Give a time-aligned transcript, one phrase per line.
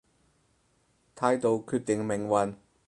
[1.13, 2.57] 態度決定命運